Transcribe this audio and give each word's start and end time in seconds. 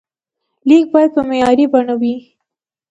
لیک 0.67 0.85
باید 0.93 1.09
په 1.15 1.21
معیاري 1.29 1.65
بڼه 1.73 1.95
وي. 2.01 2.15